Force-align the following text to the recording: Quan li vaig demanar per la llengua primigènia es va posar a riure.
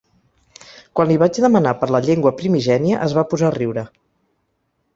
Quan 0.99 1.11
li 1.11 1.17
vaig 1.23 1.37
demanar 1.43 1.75
per 1.83 1.91
la 1.97 2.01
llengua 2.07 2.33
primigènia 2.41 3.05
es 3.09 3.17
va 3.19 3.27
posar 3.35 3.51
a 3.51 3.55
riure. 3.61 3.87